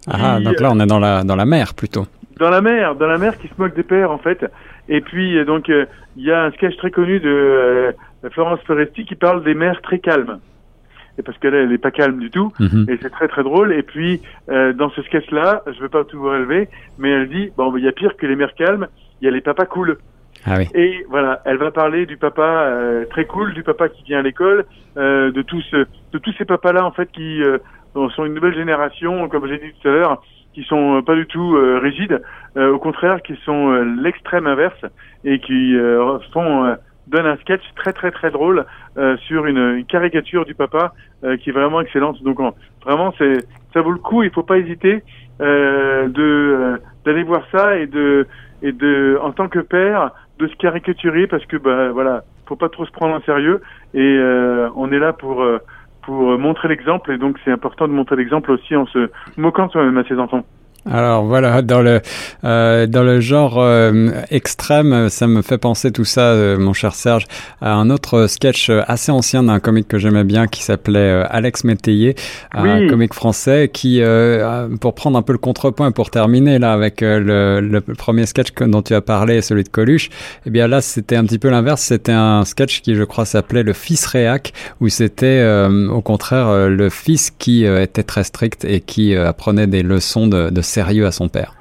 Ah, 0.08 0.40
donc 0.40 0.60
là, 0.60 0.69
on 0.72 0.80
est 0.80 0.86
dans 0.86 1.00
la, 1.00 1.24
dans 1.24 1.36
la 1.36 1.46
mer 1.46 1.74
plutôt. 1.74 2.06
Dans 2.38 2.50
la 2.50 2.62
mer, 2.62 2.96
dans 2.96 3.08
la 3.08 3.18
mer 3.18 3.38
qui 3.38 3.48
se 3.48 3.54
moque 3.58 3.75
des 3.75 3.84
pères 3.84 4.12
en 4.12 4.18
fait. 4.18 4.46
Et 4.90 5.02
puis, 5.02 5.44
donc, 5.46 5.68
il 5.69 6.24
y 6.24 6.31
a 6.31 6.44
un 6.44 6.52
sketch 6.52 6.75
très 6.78 6.90
connu 6.90 7.19
de 7.19 7.94
Florence 8.31 8.60
Foresti 8.66 9.06
qui 9.06 9.16
parle 9.16 9.44
des 9.44 9.54
mers 9.54 9.80
très 9.81 10.00
calmes. 10.00 10.40
Et 11.18 11.24
parce 11.24 11.38
qu'elle, 11.38 11.54
elle 11.54 11.69
n'est 11.69 11.78
pas 11.78 11.92
calme 11.92 12.19
du 12.19 12.31
tout. 12.31 12.52
Mhm. 12.60 12.88
Et 12.90 12.98
c'est 13.02 13.12
très 13.12 13.28
très 13.28 13.44
drôle. 13.44 13.72
Et 13.74 13.84
puis, 13.84 14.22
dans 14.48 14.90
ce 14.90 15.04
sketch-là, 15.04 15.62
je 15.68 15.78
ne 15.78 15.81
veux 15.84 15.90
pas 15.90 16.04
tout 16.04 16.18
vous 16.18 16.30
relever, 16.30 16.68
mais 16.98 17.12
elle 17.12 17.30
dit, 17.30 17.52
bon, 17.56 17.78
il 17.78 17.84
y 17.84 17.88
a 17.88 17.92
pire 17.92 18.18
que 18.18 18.25
les 18.25 18.36
mers 18.36 18.56
calmes, 18.56 18.88
il 19.22 19.25
y 19.25 19.28
a 19.28 19.31
les 19.31 19.42
papas 19.42 19.66
cool. 19.66 19.98
Ah. 20.45 20.57
Et 20.73 21.05
voilà, 21.09 21.41
elle 21.45 21.57
va 21.57 21.71
parler 21.71 22.05
du 22.05 22.17
papa 22.17 22.41
euh, 22.41 23.05
très 23.05 23.25
cool, 23.25 23.53
du 23.53 23.63
papa 23.63 23.89
qui 23.89 24.03
vient 24.03 24.19
à 24.19 24.21
l'école, 24.23 24.65
euh, 24.97 25.31
de 25.31 25.41
tous 25.41 25.63
de 25.71 26.17
tous 26.17 26.33
ces 26.38 26.45
papas-là 26.45 26.83
en 26.85 26.91
fait 26.91 27.11
qui 27.11 27.43
euh, 27.43 27.59
sont 27.93 28.25
une 28.25 28.33
nouvelle 28.33 28.55
génération, 28.55 29.29
comme 29.29 29.47
j'ai 29.47 29.59
dit 29.59 29.73
tout 29.81 29.88
à 29.88 29.91
l'heure, 29.91 30.23
qui 30.53 30.63
sont 30.63 31.01
pas 31.03 31.15
du 31.15 31.27
tout 31.27 31.57
rigides, 31.81 32.21
au 32.57 32.77
contraire, 32.77 33.21
qui 33.21 33.38
sont 33.45 33.71
l'extrême 34.01 34.47
inverse 34.47 34.85
et 35.23 35.39
qui 35.39 35.75
font 36.33 36.75
donnent 37.07 37.25
un 37.25 37.38
sketch 37.38 37.63
très 37.77 37.93
très 37.93 38.11
très 38.11 38.31
drôle 38.31 38.65
sur 39.27 39.45
une, 39.45 39.77
une, 39.77 39.85
caricature 39.85 40.43
du 40.43 40.53
papa 40.53 40.93
qui 41.39 41.49
est 41.49 41.53
vraiment 41.53 41.79
excellente. 41.79 42.21
Donc 42.23 42.39
vraiment, 42.83 43.13
c'est 43.17 43.45
ça 43.73 43.81
vaut 43.81 43.91
le 43.91 43.97
coup. 43.97 44.23
Il 44.23 44.31
faut 44.31 44.43
pas 44.43 44.57
hésiter 44.57 45.03
de 45.39 46.77
d'aller 47.05 47.23
voir 47.23 47.43
ça 47.53 47.77
et 47.77 47.88
de 47.88 48.27
et 48.61 48.71
de 48.71 49.17
en 49.21 49.31
tant 49.31 49.47
que 49.47 49.59
père 49.59 50.11
de 50.41 50.47
se 50.47 50.55
caricaturer 50.55 51.27
parce 51.27 51.45
que 51.45 51.57
bah 51.57 51.91
voilà, 51.91 52.24
faut 52.48 52.55
pas 52.55 52.69
trop 52.69 52.86
se 52.86 52.91
prendre 52.91 53.15
en 53.15 53.21
sérieux 53.21 53.62
et 53.93 54.00
euh, 54.00 54.69
on 54.75 54.91
est 54.91 55.00
là 55.00 55.13
pour 55.13 55.41
euh, 55.43 55.60
pour 56.01 56.38
montrer 56.38 56.67
l'exemple 56.67 57.12
et 57.12 57.17
donc 57.17 57.38
c'est 57.45 57.51
important 57.51 57.88
de 57.88 57.93
montrer 57.93 58.15
l'exemple 58.15 58.51
aussi 58.51 58.75
en 58.75 58.88
se 58.88 59.10
moquant 59.38 59.69
soi-même 59.69 59.98
à 59.98 60.03
ses 60.03 60.17
enfants. 60.17 60.43
Alors 60.89 61.25
voilà, 61.25 61.61
dans 61.61 61.81
le 61.81 62.01
euh, 62.43 62.88
dans 62.88 63.03
le 63.03 63.21
genre 63.21 63.57
euh, 63.59 64.09
extrême, 64.31 65.09
ça 65.09 65.27
me 65.27 65.43
fait 65.43 65.59
penser 65.59 65.91
tout 65.91 66.05
ça, 66.05 66.21
euh, 66.21 66.57
mon 66.57 66.73
cher 66.73 66.95
Serge, 66.95 67.27
à 67.61 67.73
un 67.73 67.91
autre 67.91 68.25
sketch 68.25 68.71
assez 68.88 69.11
ancien 69.11 69.43
d'un 69.43 69.59
comique 69.59 69.88
que 69.88 70.00
j'aimais 70.00 70.23
bien 70.23 70.47
qui 70.47 70.63
s'appelait 70.63 71.23
Alex 71.29 71.65
Métayer, 71.65 72.15
un 72.53 72.88
comique 72.88 73.13
français 73.13 73.69
qui, 73.71 74.01
pour 74.79 74.95
prendre 74.95 75.19
un 75.19 75.21
peu 75.21 75.33
le 75.33 75.38
contrepoint 75.38 75.91
pour 75.91 76.09
terminer 76.09 76.57
là 76.57 76.73
avec 76.73 77.01
le, 77.01 77.59
le, 77.59 77.81
premier 77.81 78.25
sketch 78.25 78.47
dont 78.59 78.81
tu 78.81 78.95
as 78.95 79.01
parlé, 79.01 79.41
celui 79.41 79.63
de 79.63 79.69
Coluche, 79.69 80.09
eh 80.47 80.50
bien 80.50 80.67
là 80.67 80.81
c'était 80.81 81.15
un 81.15 81.25
petit 81.25 81.39
peu 81.39 81.50
l'inverse, 81.50 81.81
c'était 81.81 82.11
un 82.11 82.43
sketch 82.43 82.81
qui 82.81 82.95
je 82.95 83.03
crois 83.03 83.25
s'appelait 83.25 83.63
le 83.63 83.73
fils 83.73 84.05
réac, 84.07 84.53
où 84.79 84.89
c'était 84.89 85.45
au 85.91 86.01
contraire 86.01 86.69
le 86.69 86.89
fils 86.89 87.29
qui 87.29 87.65
était 87.65 88.03
très 88.03 88.23
strict 88.23 88.65
et 88.65 88.79
qui 88.79 89.15
apprenait 89.15 89.67
des 89.67 89.83
leçons 89.83 90.25
de, 90.25 90.50
de 90.50 90.61
sérieux 90.72 91.06
à 91.06 91.12
son 91.12 91.28
père. 91.28 91.54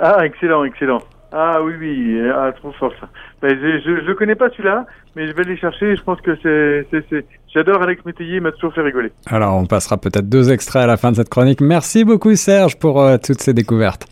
Ah, 0.00 0.24
excellent, 0.24 0.64
excellent. 0.64 1.02
Ah 1.32 1.60
oui, 1.62 1.74
oui, 1.78 2.20
ah, 2.34 2.52
trop 2.52 2.72
fort 2.72 2.92
ça. 3.00 3.08
Ben, 3.42 3.50
je 3.60 4.08
ne 4.08 4.14
connais 4.14 4.34
pas 4.34 4.48
celui-là, 4.50 4.86
mais 5.14 5.28
je 5.28 5.32
vais 5.32 5.42
aller 5.42 5.58
chercher. 5.58 5.94
Je 5.94 6.02
pense 6.02 6.20
que 6.22 6.36
c'est... 6.42 7.24
J'adore 7.52 7.82
Alex 7.82 8.04
Métayer, 8.04 8.36
il 8.36 8.40
m'a 8.42 8.52
toujours 8.52 8.72
fait 8.72 8.80
rigoler. 8.80 9.12
Alors, 9.26 9.56
on 9.56 9.66
passera 9.66 9.98
peut-être 9.98 10.28
deux 10.28 10.50
extraits 10.50 10.84
à 10.84 10.86
la 10.86 10.96
fin 10.96 11.10
de 11.10 11.16
cette 11.16 11.28
chronique. 11.28 11.60
Merci 11.60 12.04
beaucoup 12.04 12.34
Serge 12.34 12.78
pour 12.78 13.02
euh, 13.02 13.16
toutes 13.22 13.40
ces 13.40 13.52
découvertes. 13.52 14.06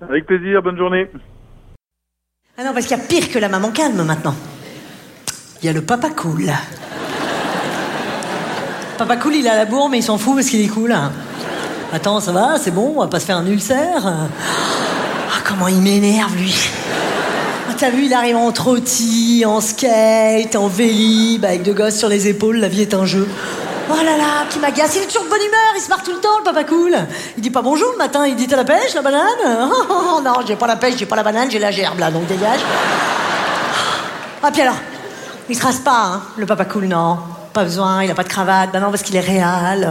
Avec 0.00 0.26
plaisir, 0.26 0.62
bonne 0.62 0.78
journée. 0.78 1.08
Ah 2.58 2.64
non, 2.64 2.72
parce 2.72 2.86
qu'il 2.86 2.96
y 2.96 3.00
a 3.00 3.04
pire 3.04 3.30
que 3.30 3.38
la 3.38 3.48
maman 3.48 3.70
calme 3.70 4.02
maintenant. 4.06 4.34
Il 5.62 5.66
y 5.66 5.68
a 5.68 5.72
le 5.72 5.82
papa 5.82 6.08
cool. 6.10 6.46
papa 8.96 9.16
cool, 9.16 9.34
il 9.34 9.48
a 9.48 9.56
la 9.56 9.66
bourre, 9.66 9.90
mais 9.90 9.98
il 9.98 10.02
s'en 10.02 10.16
fout 10.16 10.34
parce 10.34 10.48
qu'il 10.48 10.64
est 10.64 10.72
cool. 10.72 10.94
Attends, 11.92 12.20
ça 12.20 12.32
va, 12.32 12.56
c'est 12.60 12.72
bon, 12.72 12.94
on 12.96 13.00
va 13.00 13.06
pas 13.06 13.20
se 13.20 13.26
faire 13.26 13.36
un 13.36 13.46
ulcère. 13.46 14.02
Ah, 14.04 15.40
comment 15.46 15.68
il 15.68 15.80
m'énerve, 15.80 16.34
lui. 16.36 16.54
Ah, 17.68 17.72
T'as 17.78 17.90
vu, 17.90 18.06
il 18.06 18.14
arrive 18.14 18.36
en 18.36 18.50
trottis, 18.52 19.44
en 19.46 19.60
skate, 19.60 20.56
en 20.56 20.66
vélib, 20.66 21.44
avec 21.44 21.62
deux 21.62 21.72
gosses 21.74 21.96
sur 21.96 22.08
les 22.08 22.26
épaules, 22.28 22.56
la 22.56 22.68
vie 22.68 22.82
est 22.82 22.94
un 22.94 23.06
jeu. 23.06 23.28
Oh 23.88 23.94
là 23.96 24.16
là, 24.16 24.44
qui 24.50 24.58
m'agace, 24.58 24.96
il 24.96 25.02
est 25.02 25.06
toujours 25.06 25.24
de 25.24 25.28
bonne 25.28 25.38
humeur, 25.40 25.72
il 25.76 25.80
se 25.80 25.88
marre 25.88 26.02
tout 26.02 26.10
le 26.12 26.18
temps, 26.18 26.38
le 26.38 26.44
papa 26.44 26.64
cool. 26.64 26.96
Il 27.36 27.42
dit 27.42 27.50
pas 27.50 27.62
bonjour 27.62 27.92
le 27.92 27.98
matin, 27.98 28.26
il 28.26 28.34
dit 28.34 28.48
t'as 28.48 28.56
la 28.56 28.64
pêche, 28.64 28.94
la 28.94 29.02
banane? 29.02 29.22
Oh 29.88 30.20
non, 30.24 30.34
j'ai 30.46 30.56
pas 30.56 30.66
la 30.66 30.76
pêche, 30.76 30.96
j'ai 30.98 31.06
pas 31.06 31.14
la 31.16 31.22
banane, 31.22 31.50
j'ai 31.50 31.60
la 31.60 31.70
gerbe 31.70 32.00
là, 32.00 32.10
donc 32.10 32.26
dégage. 32.26 32.60
Ah, 34.42 34.50
puis 34.52 34.62
alors, 34.62 34.76
il 35.48 35.56
se 35.56 35.62
rase 35.62 35.78
pas, 35.78 36.04
hein, 36.04 36.22
le 36.36 36.46
papa 36.46 36.64
cool, 36.64 36.86
non. 36.86 37.18
Pas 37.52 37.62
besoin, 37.62 38.02
il 38.02 38.10
a 38.10 38.14
pas 38.14 38.24
de 38.24 38.28
cravate. 38.28 38.70
Bah 38.72 38.80
non, 38.80 38.90
parce 38.90 39.02
qu'il 39.02 39.14
est 39.16 39.20
réel. 39.20 39.90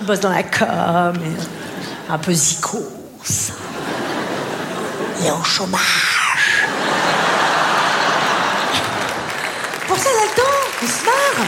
Il 0.00 0.06
bosse 0.06 0.20
dans 0.20 0.30
la 0.30 0.44
com, 0.44 1.14
et 1.16 2.12
un 2.12 2.18
peu 2.18 2.32
zikos. 2.32 2.78
Il 5.20 5.26
est 5.26 5.30
en 5.30 5.42
chômage. 5.42 6.36
Pour 9.88 9.96
ça, 9.96 10.08
il 10.14 10.18
a 10.18 10.26
le 10.26 10.42
il 10.80 10.88
se 10.88 11.04
marre. 11.04 11.46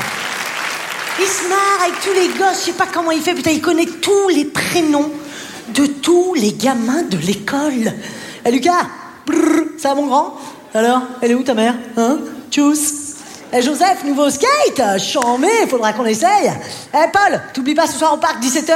Il 1.21 1.26
se 1.26 1.49
marre 1.49 1.83
avec 1.85 2.00
tous 2.00 2.12
les 2.12 2.28
gosses, 2.38 2.61
je 2.61 2.66
sais 2.66 2.73
pas 2.73 2.87
comment 2.92 3.12
il 3.12 3.23
fait, 3.23 3.35
putain, 3.35 3.50
il 3.50 3.61
connaît 3.61 3.87
tous 3.87 4.28
les 4.28 4.47
prénoms 4.47 5.12
de 5.69 5.87
tous 5.87 6.35
les 6.35 6.52
gamins 6.52 7.02
de 7.02 7.19
l'école. 7.19 7.92
Eh 8.45 8.50
Lucas, 8.50 8.87
ça 9.78 9.90
va 9.90 9.95
mon 9.95 10.07
grand? 10.07 10.40
Alors, 10.75 11.02
elle 11.21 11.33
est 11.33 11.35
où 11.35 11.42
ta 11.42 11.54
mère? 11.54 11.75
Hein? 11.97 12.19
Tchuss 12.50 13.00
Eh 13.52 13.62
Joseph, 13.62 14.04
nouveau 14.04 14.30
skate 14.30 14.80
Chambé, 15.00 15.49
faudra 15.69 15.92
qu'on 15.92 16.04
essaye. 16.07 16.52
Eh 16.95 17.09
Paul, 17.12 17.40
t'oublies 17.52 17.75
pas 17.75 17.87
ce 17.88 17.99
soir 17.99 18.14
au 18.14 18.16
parc 18.16 18.40
17h 18.40 18.75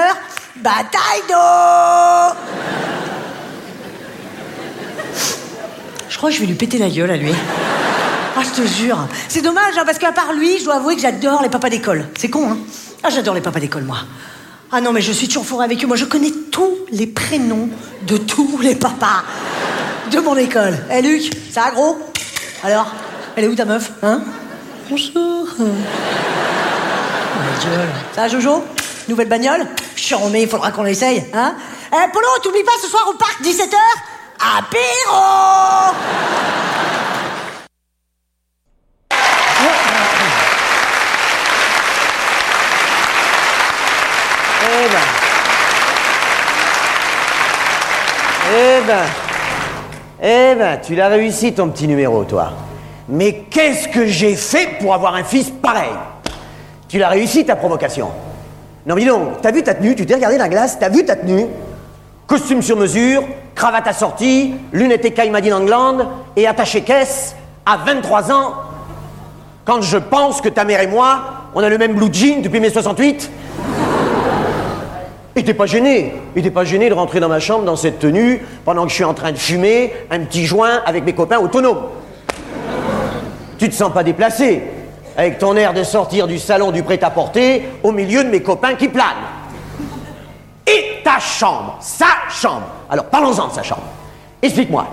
Bataille 0.56 1.22
d'eau 1.28 2.36
Je 6.08 6.16
crois 6.16 6.30
que 6.30 6.34
je 6.34 6.40
vais 6.40 6.46
lui 6.46 6.54
péter 6.54 6.78
la 6.78 6.88
gueule 6.88 7.10
à 7.10 7.16
lui. 7.16 7.32
Ah, 8.36 8.40
je 8.42 8.62
te 8.62 8.66
jure. 8.66 8.98
C'est 9.28 9.42
dommage, 9.42 9.78
hein, 9.78 9.84
parce 9.86 9.98
qu'à 9.98 10.10
part 10.10 10.32
lui, 10.32 10.58
je 10.58 10.64
dois 10.64 10.76
avouer 10.76 10.96
que 10.96 11.02
j'adore 11.02 11.42
les 11.42 11.48
papas 11.48 11.70
d'école. 11.70 12.06
C'est 12.18 12.30
con, 12.30 12.50
hein 12.50 12.58
Ah, 13.04 13.10
j'adore 13.10 13.34
les 13.34 13.40
papas 13.40 13.60
d'école, 13.60 13.84
moi. 13.84 13.98
Ah 14.72 14.80
non, 14.80 14.92
mais 14.92 15.02
je 15.02 15.12
suis 15.12 15.28
toujours 15.28 15.46
fourrée 15.46 15.66
avec 15.66 15.84
eux. 15.84 15.86
Moi, 15.86 15.96
je 15.96 16.04
connais 16.04 16.32
tous 16.50 16.76
les 16.90 17.06
prénoms 17.06 17.68
de 18.08 18.16
tous 18.16 18.58
les 18.60 18.74
papas 18.74 19.22
de 20.10 20.18
mon 20.18 20.36
école. 20.36 20.76
Eh, 20.90 21.00
Luc, 21.00 21.30
ça 21.52 21.70
gros? 21.72 21.96
Alors, 22.64 22.92
elle 23.36 23.44
est 23.44 23.48
où 23.48 23.54
ta 23.54 23.64
meuf 23.64 23.92
Hein? 24.02 24.20
Bonjour. 24.90 25.48
Ça 28.14 28.28
Jojo? 28.28 28.64
Nouvelle 29.08 29.28
bagnole? 29.28 29.66
Charmé, 29.96 30.42
il 30.42 30.48
faudra 30.48 30.72
qu'on 30.72 30.82
l'essaye, 30.82 31.24
hein? 31.32 31.54
Eh, 31.92 32.10
Polo, 32.12 32.26
t'oublies 32.42 32.64
pas 32.64 32.72
ce 32.82 32.88
soir 32.88 33.06
au 33.08 33.14
parc, 33.14 33.40
17h 33.42 33.76
Apéro 34.58 35.94
Eh 44.62 44.88
ben. 44.88 44.98
Eh 48.52 48.80
ben. 48.86 49.04
Eh 50.22 50.54
ben, 50.54 50.80
tu 50.80 50.94
l'as 50.94 51.08
réussi 51.08 51.52
ton 51.54 51.68
petit 51.68 51.86
numéro, 51.86 52.24
toi. 52.24 52.52
Mais 53.08 53.44
qu'est-ce 53.50 53.88
que 53.88 54.06
j'ai 54.06 54.34
fait 54.34 54.78
pour 54.80 54.94
avoir 54.94 55.14
un 55.14 55.24
fils 55.24 55.50
pareil 55.50 55.92
Tu 56.88 56.98
l'as 56.98 57.08
réussi 57.08 57.44
ta 57.44 57.56
provocation. 57.56 58.08
Non 58.86 58.94
mais 58.94 59.04
donc, 59.04 59.40
t'as 59.42 59.50
vu 59.50 59.62
ta 59.62 59.74
tenue 59.74 59.94
Tu 59.94 60.06
t'es 60.06 60.14
regardé 60.14 60.36
dans 60.36 60.44
la 60.44 60.48
glace 60.48 60.78
T'as 60.78 60.88
vu 60.88 61.04
ta 61.04 61.16
tenue 61.16 61.46
Costume 62.26 62.62
sur 62.62 62.76
mesure, 62.76 63.22
cravate 63.54 63.86
assortie, 63.86 64.54
lunettes 64.72 65.04
écailles 65.04 65.30
Made 65.30 65.46
in 65.46 65.56
England 65.56 66.08
et 66.36 66.46
attaché 66.46 66.80
caisse 66.80 67.36
à 67.66 67.76
23 67.76 68.32
ans. 68.32 68.54
Quand 69.66 69.82
je 69.82 69.98
pense 69.98 70.40
que 70.40 70.48
ta 70.48 70.64
mère 70.64 70.80
et 70.80 70.86
moi, 70.86 71.22
on 71.54 71.62
a 71.62 71.68
le 71.68 71.76
même 71.76 71.94
blue 71.94 72.12
jean 72.12 72.42
depuis 72.42 72.60
mai 72.60 72.70
68 72.70 73.30
et 75.36 75.42
t'es 75.42 75.54
pas 75.54 75.66
gêné 75.66 76.14
Et 76.36 76.42
t'es 76.42 76.50
pas 76.50 76.64
gêné 76.64 76.88
de 76.88 76.94
rentrer 76.94 77.18
dans 77.18 77.28
ma 77.28 77.40
chambre 77.40 77.64
dans 77.64 77.76
cette 77.76 77.98
tenue 77.98 78.40
pendant 78.64 78.84
que 78.84 78.90
je 78.90 78.94
suis 78.94 79.04
en 79.04 79.14
train 79.14 79.32
de 79.32 79.36
fumer 79.36 79.92
un 80.10 80.20
petit 80.20 80.46
joint 80.46 80.80
avec 80.86 81.04
mes 81.04 81.12
copains 81.12 81.38
autonomes 81.38 81.82
Tu 83.64 83.70
te 83.70 83.76
sens 83.76 83.94
pas 83.94 84.02
déplacé 84.02 84.62
avec 85.16 85.38
ton 85.38 85.56
air 85.56 85.72
de 85.72 85.82
sortir 85.84 86.26
du 86.26 86.38
salon 86.38 86.70
du 86.70 86.82
prêt-à-porter 86.82 87.66
au 87.82 87.92
milieu 87.92 88.22
de 88.22 88.28
mes 88.28 88.42
copains 88.42 88.74
qui 88.74 88.88
planent. 88.88 89.24
Et 90.66 91.02
ta 91.02 91.18
chambre, 91.18 91.78
sa 91.80 92.04
chambre. 92.28 92.66
Alors 92.90 93.06
parlons-en 93.06 93.48
de 93.48 93.54
sa 93.54 93.62
chambre. 93.62 93.84
Explique-moi. 94.42 94.86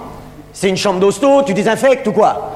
C'est 0.53 0.69
une 0.69 0.77
chambre 0.77 1.01
d'hosto, 1.01 1.43
tu 1.43 1.53
désinfectes 1.53 2.07
ou 2.07 2.13
quoi? 2.13 2.53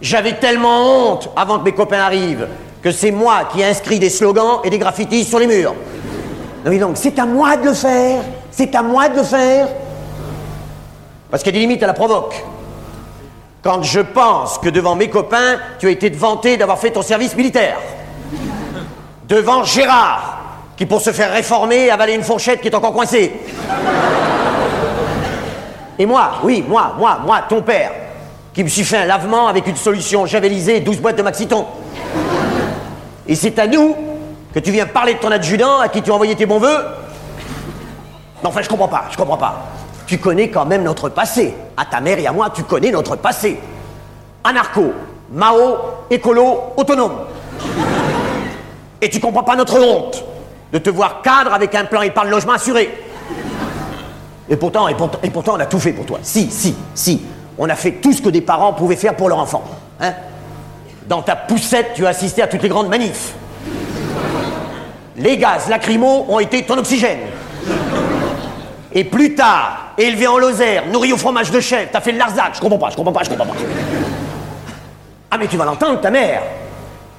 J'avais 0.00 0.34
tellement 0.34 1.14
honte 1.14 1.30
avant 1.34 1.58
que 1.58 1.64
mes 1.64 1.72
copains 1.72 1.98
arrivent 1.98 2.46
que 2.82 2.92
c'est 2.92 3.10
moi 3.10 3.48
qui 3.52 3.62
ai 3.62 3.64
inscrit 3.64 3.98
des 3.98 4.10
slogans 4.10 4.60
et 4.62 4.70
des 4.70 4.78
graffitis 4.78 5.24
sur 5.24 5.40
les 5.40 5.48
murs. 5.48 5.74
Non 6.64 6.70
mais 6.70 6.78
donc, 6.78 6.98
c'est 6.98 7.18
à 7.18 7.26
moi 7.26 7.56
de 7.56 7.64
le 7.64 7.74
faire? 7.74 8.22
C'est 8.52 8.76
à 8.76 8.82
moi 8.82 9.08
de 9.08 9.16
le 9.16 9.24
faire? 9.24 9.66
Parce 11.32 11.42
qu'il 11.42 11.52
y 11.52 11.56
a 11.56 11.58
des 11.58 11.66
limites 11.66 11.82
à 11.82 11.88
la 11.88 11.94
provoque. 11.94 12.44
Quand 13.64 13.82
je 13.82 14.00
pense 14.00 14.58
que 14.58 14.68
devant 14.68 14.94
mes 14.94 15.08
copains, 15.08 15.56
tu 15.78 15.86
as 15.86 15.90
été 15.90 16.10
vanté 16.10 16.58
d'avoir 16.58 16.78
fait 16.78 16.90
ton 16.90 17.00
service 17.00 17.34
militaire. 17.34 17.78
Devant 19.26 19.64
Gérard, 19.64 20.38
qui 20.76 20.84
pour 20.84 21.00
se 21.00 21.12
faire 21.12 21.32
réformer 21.32 21.88
avalé 21.88 22.12
une 22.12 22.22
fourchette 22.22 22.60
qui 22.60 22.68
est 22.68 22.74
encore 22.74 22.92
coincée. 22.92 23.32
Et 25.98 26.04
moi, 26.04 26.32
oui, 26.42 26.62
moi, 26.68 26.94
moi, 26.98 27.20
moi, 27.24 27.40
ton 27.48 27.62
père, 27.62 27.92
qui 28.52 28.62
me 28.62 28.68
suis 28.68 28.84
fait 28.84 28.98
un 28.98 29.06
lavement 29.06 29.48
avec 29.48 29.66
une 29.66 29.76
solution 29.76 30.26
javelisée 30.26 30.76
et 30.76 30.80
12 30.80 31.00
boîtes 31.00 31.16
de 31.16 31.22
Maxiton. 31.22 31.64
Et 33.26 33.34
c'est 33.34 33.58
à 33.58 33.66
nous 33.66 33.96
que 34.52 34.58
tu 34.58 34.72
viens 34.72 34.84
parler 34.84 35.14
de 35.14 35.20
ton 35.20 35.30
adjudant 35.30 35.80
à 35.80 35.88
qui 35.88 36.02
tu 36.02 36.10
as 36.10 36.14
envoyé 36.14 36.34
tes 36.34 36.44
bons 36.44 36.58
voeux 36.58 36.84
Non, 38.42 38.50
enfin, 38.50 38.60
je 38.60 38.68
comprends 38.68 38.88
pas, 38.88 39.06
je 39.10 39.16
comprends 39.16 39.38
pas. 39.38 39.64
Tu 40.06 40.18
connais 40.18 40.50
quand 40.50 40.66
même 40.66 40.82
notre 40.82 41.08
passé. 41.08 41.54
À 41.76 41.84
ta 41.84 42.00
mère 42.00 42.18
et 42.18 42.26
à 42.26 42.32
moi, 42.32 42.50
tu 42.50 42.62
connais 42.64 42.90
notre 42.90 43.16
passé. 43.16 43.58
Anarcho, 44.42 44.92
Mao, 45.32 45.76
écolo, 46.10 46.74
autonome. 46.76 47.12
Et 49.00 49.08
tu 49.08 49.20
comprends 49.20 49.42
pas 49.42 49.56
notre 49.56 49.80
honte 49.80 50.24
de 50.72 50.78
te 50.78 50.90
voir 50.90 51.22
cadre 51.22 51.52
avec 51.52 51.74
un 51.74 51.84
plan 51.84 52.02
épargne 52.02 52.30
logement 52.30 52.52
assuré. 52.52 52.92
Et 54.48 54.56
pourtant, 54.56 54.88
et 54.88 54.96
et 55.22 55.30
pourtant, 55.30 55.54
on 55.56 55.60
a 55.60 55.66
tout 55.66 55.80
fait 55.80 55.92
pour 55.92 56.06
toi. 56.06 56.18
Si, 56.22 56.50
si, 56.50 56.74
si. 56.94 57.22
On 57.56 57.68
a 57.68 57.74
fait 57.74 57.92
tout 57.92 58.12
ce 58.12 58.20
que 58.20 58.28
des 58.28 58.40
parents 58.40 58.72
pouvaient 58.72 58.96
faire 58.96 59.16
pour 59.16 59.28
leur 59.28 59.38
enfant. 59.38 59.62
Hein 60.00 60.12
dans 61.06 61.22
ta 61.22 61.36
poussette, 61.36 61.92
tu 61.94 62.06
as 62.06 62.10
assisté 62.10 62.42
à 62.42 62.46
toutes 62.46 62.62
les 62.62 62.68
grandes 62.68 62.88
manifs. 62.88 63.34
Les 65.16 65.36
gaz 65.36 65.68
lacrymaux 65.68 66.26
ont 66.28 66.40
été 66.40 66.62
ton 66.64 66.78
oxygène. 66.78 67.20
Et 68.94 69.02
plus 69.02 69.34
tard, 69.34 69.94
élevé 69.98 70.28
en 70.28 70.38
Lozère, 70.38 70.86
nourri 70.86 71.12
au 71.12 71.16
fromage 71.16 71.50
de 71.50 71.60
chèvre, 71.60 71.88
t'as 71.92 72.00
fait 72.00 72.12
le 72.12 72.18
Larzac. 72.18 72.54
Je 72.54 72.60
comprends 72.60 72.78
pas, 72.78 72.90
je 72.90 72.96
comprends 72.96 73.12
pas, 73.12 73.24
je 73.24 73.30
comprends 73.30 73.46
pas. 73.46 73.54
Ah 75.30 75.36
mais 75.36 75.48
tu 75.48 75.56
vas 75.56 75.64
l'entendre, 75.64 76.00
ta 76.00 76.10
mère. 76.10 76.42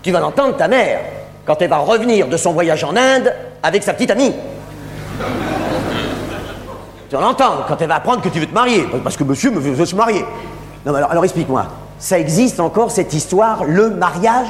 Tu 0.01 0.12
vas 0.12 0.22
l'entendre, 0.22 0.55
ta 0.55 0.70
mère, 0.70 1.01
quand 1.46 1.62
elle 1.62 1.70
va 1.70 1.79
revenir 1.79 2.27
de 2.27 2.38
son 2.38 2.53
voyage 2.53 2.84
en 2.86 2.96
Inde 2.96 3.34
avec 3.62 3.84
sa 3.84 3.94
petite 3.94 4.12
amie. 4.12 4.32
Tu 7.10 7.15
vas 7.15 7.22
l'entendre 7.22 7.65
quand 7.67 7.82
elle 7.82 7.89
va 7.89 7.96
apprendre 7.96 8.22
que 8.22 8.29
tu 8.29 8.39
veux 8.39 8.48
te 8.48 8.53
marier, 8.53 8.88
parce 9.03 9.17
que 9.17 9.25
monsieur 9.25 9.51
veut, 9.51 9.86
se 9.86 9.96
marier. 9.96 10.24
Non 10.86 10.94
mais 10.94 11.00
alors, 11.00 11.12
alors 11.12 11.24
explique-moi. 11.25 11.65
Ça 12.00 12.17
existe 12.17 12.60
encore 12.62 12.91
cette 12.91 13.13
histoire, 13.13 13.65
le 13.65 13.89
mariage? 13.89 14.48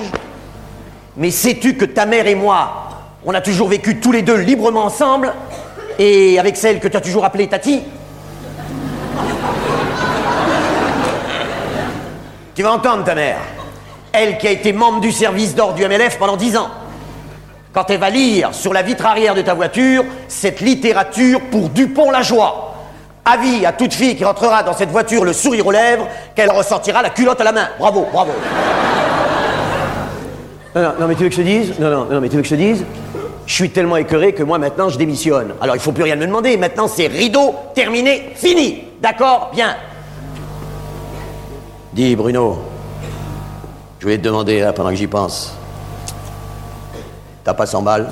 Mais 1.17 1.31
sais-tu 1.31 1.75
que 1.75 1.85
ta 1.85 2.05
mère 2.05 2.27
et 2.27 2.35
moi, 2.35 2.69
on 3.25 3.33
a 3.33 3.41
toujours 3.41 3.69
vécu 3.69 3.99
tous 3.99 4.11
les 4.11 4.21
deux 4.21 4.35
librement 4.35 4.83
ensemble 4.83 5.33
et 5.99 6.39
avec 6.39 6.57
celle 6.57 6.79
que 6.79 6.87
tu 6.87 6.97
as 6.97 7.01
toujours 7.01 7.25
appelée 7.25 7.47
Tati 7.47 7.81
Tu 12.55 12.63
vas 12.63 12.71
entendre 12.71 13.03
ta 13.03 13.15
mère. 13.15 13.37
Elle 14.13 14.37
qui 14.37 14.47
a 14.47 14.51
été 14.51 14.71
membre 14.71 15.01
du 15.01 15.11
service 15.11 15.55
d'or 15.55 15.73
du 15.73 15.85
MLF 15.85 16.17
pendant 16.17 16.37
dix 16.37 16.55
ans. 16.55 16.69
Quand 17.73 17.89
elle 17.89 17.99
va 17.99 18.09
lire 18.09 18.53
sur 18.53 18.71
la 18.71 18.81
vitre 18.81 19.05
arrière 19.05 19.35
de 19.35 19.41
ta 19.41 19.53
voiture 19.53 20.05
cette 20.29 20.61
littérature 20.61 21.41
pour 21.51 21.69
Dupont-la-Joie. 21.69 22.73
Avis 23.25 23.65
à 23.65 23.73
toute 23.73 23.93
fille 23.93 24.15
qui 24.15 24.23
rentrera 24.23 24.63
dans 24.63 24.71
cette 24.71 24.91
voiture 24.91 25.25
le 25.25 25.33
sourire 25.33 25.67
aux 25.67 25.71
lèvres, 25.71 26.07
qu'elle 26.33 26.51
ressortira 26.51 27.01
la 27.01 27.09
culotte 27.09 27.41
à 27.41 27.43
la 27.43 27.51
main. 27.51 27.67
Bravo, 27.77 28.07
bravo. 28.13 28.31
Non, 30.75 30.81
non, 30.81 30.93
non, 30.99 31.07
mais 31.07 31.15
tu 31.15 31.23
veux 31.23 31.29
que 31.29 31.35
je 31.35 31.41
te 31.41 31.45
dise? 31.45 31.73
Non, 31.79 31.89
non, 31.89 32.05
non, 32.05 32.21
mais 32.21 32.29
tu 32.29 32.37
veux 32.37 32.41
que 32.41 32.47
je 32.47 32.55
te 32.55 32.59
dise? 32.59 32.85
Je 33.47 33.53
suis 33.53 33.69
tellement 33.69 33.97
écœuré 33.97 34.33
que 34.33 34.43
moi 34.43 34.57
maintenant 34.57 34.89
je 34.89 34.97
démissionne. 34.97 35.53
Alors 35.61 35.75
il 35.75 35.81
faut 35.81 35.91
plus 35.91 36.03
rien 36.03 36.15
me 36.15 36.25
demander. 36.25 36.57
Maintenant 36.57 36.87
c'est 36.87 37.07
rideau, 37.07 37.55
terminé, 37.73 38.31
fini. 38.35 38.83
D'accord? 39.01 39.51
Bien. 39.53 39.75
Dis 41.93 42.15
Bruno, 42.15 42.59
je 43.99 44.07
vais 44.07 44.17
te 44.17 44.23
demander 44.23 44.59
là 44.59 44.73
pendant 44.73 44.89
que 44.89 44.95
j'y 44.95 45.07
pense. 45.07 45.55
T'as 47.43 47.53
pas 47.53 47.67
100 47.67 47.83
balles? 47.83 48.09